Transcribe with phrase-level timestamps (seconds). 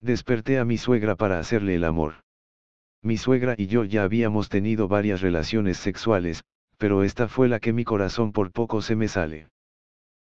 [0.00, 2.22] Desperté a mi suegra para hacerle el amor.
[3.02, 6.44] Mi suegra y yo ya habíamos tenido varias relaciones sexuales,
[6.76, 9.48] pero esta fue la que mi corazón por poco se me sale.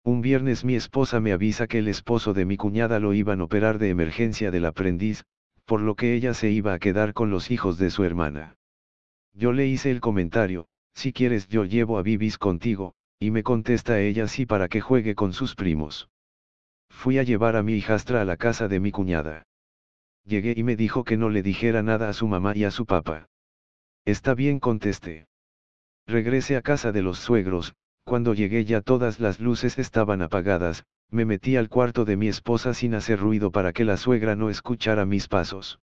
[0.05, 3.45] Un viernes mi esposa me avisa que el esposo de mi cuñada lo iban a
[3.45, 5.25] operar de emergencia del aprendiz,
[5.65, 8.57] por lo que ella se iba a quedar con los hijos de su hermana.
[9.33, 14.01] Yo le hice el comentario, si quieres yo llevo a Bibis contigo, y me contesta
[14.01, 16.09] ella sí para que juegue con sus primos.
[16.91, 19.47] Fui a llevar a mi hijastra a la casa de mi cuñada.
[20.25, 22.87] Llegué y me dijo que no le dijera nada a su mamá y a su
[22.87, 23.29] papá.
[24.05, 25.27] Está bien contesté.
[26.07, 27.75] Regresé a casa de los suegros,
[28.05, 32.75] cuando llegué ya todas las luces estaban apagadas, me metí al cuarto de mi esposa
[32.75, 35.79] sin hacer ruido para que la suegra no escuchara mis pasos.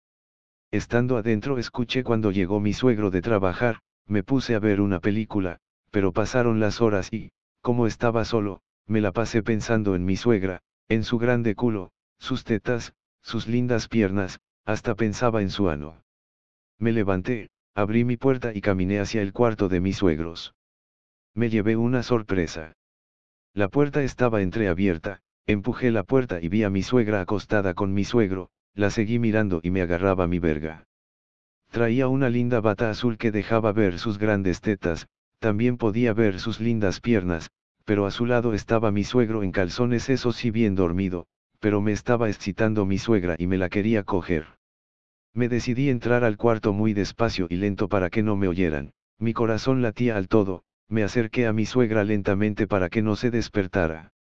[0.71, 5.59] Estando adentro escuché cuando llegó mi suegro de trabajar, me puse a ver una película,
[5.91, 10.63] pero pasaron las horas y, como estaba solo, me la pasé pensando en mi suegra,
[10.89, 12.95] en su grande culo, sus tetas,
[13.27, 16.01] sus lindas piernas, hasta pensaba en su ano.
[16.79, 20.55] Me levanté, abrí mi puerta y caminé hacia el cuarto de mis suegros.
[21.35, 22.75] Me llevé una sorpresa.
[23.53, 28.05] La puerta estaba entreabierta, empujé la puerta y vi a mi suegra acostada con mi
[28.05, 30.87] suegro, la seguí mirando y me agarraba mi verga.
[31.73, 35.09] Traía una linda bata azul que dejaba ver sus grandes tetas,
[35.41, 37.51] también podía ver sus lindas piernas,
[37.85, 41.27] pero a su lado estaba mi suegro en calzones eso sí bien dormido,
[41.61, 44.47] pero me estaba excitando mi suegra y me la quería coger.
[45.35, 49.33] Me decidí entrar al cuarto muy despacio y lento para que no me oyeran, mi
[49.33, 54.13] corazón latía al todo, me acerqué a mi suegra lentamente para que no se despertara.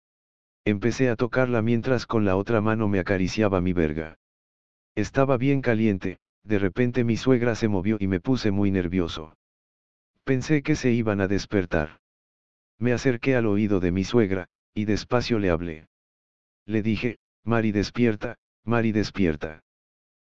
[0.65, 4.19] Empecé a tocarla mientras con la otra mano me acariciaba mi verga.
[4.95, 9.37] Estaba bien caliente, de repente mi suegra se movió y me puse muy nervioso.
[10.25, 12.01] Pensé que se iban a despertar.
[12.79, 15.87] Me acerqué al oído de mi suegra, y despacio le hablé.
[16.67, 19.63] Le dije, Mari despierta, Mari despierta.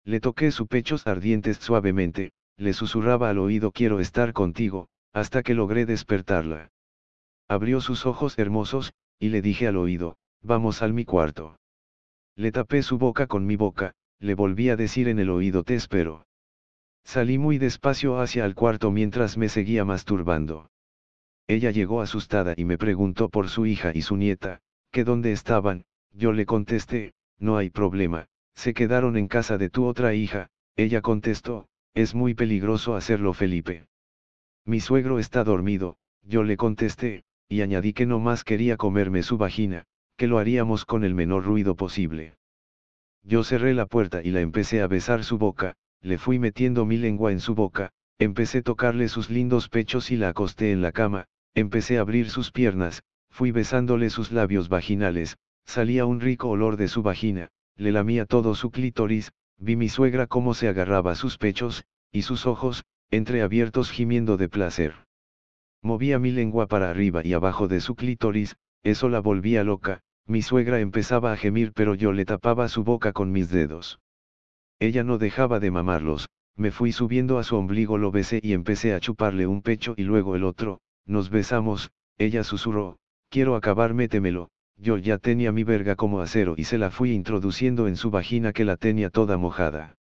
[0.03, 5.53] Le toqué sus pechos ardientes suavemente, le susurraba al oído quiero estar contigo, hasta que
[5.53, 6.71] logré despertarla.
[7.47, 11.57] Abrió sus ojos hermosos, y le dije al oído, vamos al mi cuarto.
[12.35, 15.75] Le tapé su boca con mi boca, le volví a decir en el oído te
[15.75, 16.25] espero.
[17.03, 20.69] Salí muy despacio hacia el cuarto mientras me seguía masturbando.
[21.47, 24.59] Ella llegó asustada y me preguntó por su hija y su nieta,
[24.91, 29.85] que dónde estaban, yo le contesté, no hay problema, se quedaron en casa de tu
[29.85, 33.87] otra hija, ella contestó, es muy peligroso hacerlo Felipe.
[34.65, 39.37] Mi suegro está dormido, yo le contesté, y añadí que no más quería comerme su
[39.37, 39.85] vagina,
[40.17, 42.35] que lo haríamos con el menor ruido posible.
[43.23, 46.97] Yo cerré la puerta y la empecé a besar su boca, le fui metiendo mi
[46.97, 50.91] lengua en su boca, empecé a tocarle sus lindos pechos y la acosté en la
[50.91, 56.77] cama, empecé a abrir sus piernas, fui besándole sus labios vaginales, Salía un rico olor
[56.77, 61.37] de su vagina, le lamía todo su clítoris, vi mi suegra cómo se agarraba sus
[61.37, 64.95] pechos, y sus ojos, entreabiertos gimiendo de placer.
[65.81, 70.41] Movía mi lengua para arriba y abajo de su clítoris, eso la volvía loca, mi
[70.41, 73.99] suegra empezaba a gemir pero yo le tapaba su boca con mis dedos.
[74.79, 78.93] Ella no dejaba de mamarlos, me fui subiendo a su ombligo lo besé y empecé
[78.93, 82.99] a chuparle un pecho y luego el otro, nos besamos, ella susurró,
[83.29, 87.87] quiero acabar métemelo, yo ya tenía mi verga como acero y se la fui introduciendo
[87.87, 89.97] en su vagina que la tenía toda mojada.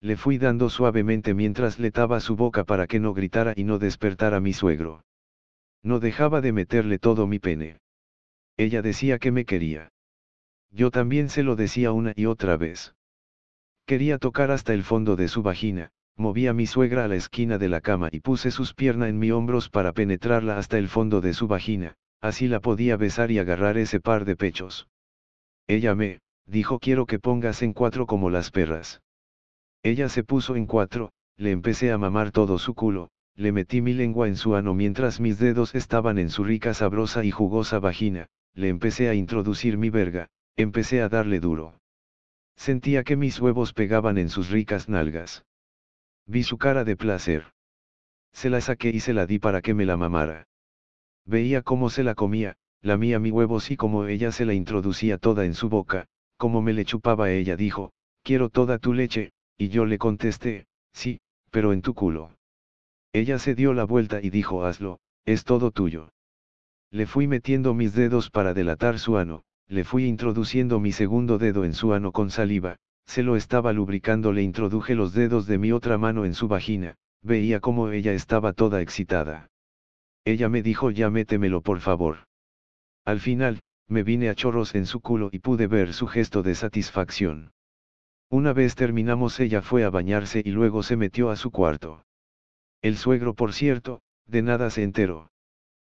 [0.00, 3.78] Le fui dando suavemente mientras le taba su boca para que no gritara y no
[3.78, 5.04] despertara mi suegro.
[5.82, 7.78] No dejaba de meterle todo mi pene.
[8.56, 9.92] Ella decía que me quería.
[10.70, 12.94] Yo también se lo decía una y otra vez.
[13.86, 17.58] Quería tocar hasta el fondo de su vagina, moví a mi suegra a la esquina
[17.58, 21.20] de la cama y puse sus piernas en mi hombros para penetrarla hasta el fondo
[21.20, 21.96] de su vagina,
[22.26, 24.88] así la podía besar y agarrar ese par de pechos.
[25.66, 29.02] Ella me, dijo quiero que pongas en cuatro como las perras.
[29.82, 33.92] Ella se puso en cuatro, le empecé a mamar todo su culo, le metí mi
[33.92, 38.28] lengua en su ano mientras mis dedos estaban en su rica sabrosa y jugosa vagina,
[38.54, 41.78] le empecé a introducir mi verga, empecé a darle duro.
[42.56, 45.44] Sentía que mis huevos pegaban en sus ricas nalgas.
[46.24, 47.52] Vi su cara de placer.
[48.32, 50.46] Se la saqué y se la di para que me la mamara.
[51.26, 55.44] Veía cómo se la comía, lamía mi huevos y como ella se la introducía toda
[55.44, 56.06] en su boca,
[56.36, 57.92] como me le chupaba ella dijo,
[58.22, 61.20] quiero toda tu leche, y yo le contesté, sí,
[61.50, 62.30] pero en tu culo.
[63.12, 66.10] Ella se dio la vuelta y dijo hazlo, es todo tuyo.
[66.92, 71.64] Le fui metiendo mis dedos para delatar su ano, le fui introduciendo mi segundo dedo
[71.64, 75.72] en su ano con saliva, se lo estaba lubricando le introduje los dedos de mi
[75.72, 79.48] otra mano en su vagina, veía como ella estaba toda excitada.
[80.26, 82.26] Ella me dijo ya métemelo por favor.
[83.04, 86.56] Al final, me vine a chorros en su culo y pude ver su gesto de
[86.56, 87.52] satisfacción.
[88.28, 92.04] Una vez terminamos ella fue a bañarse y luego se metió a su cuarto.
[92.82, 95.30] El suegro por cierto, de nada se enteró.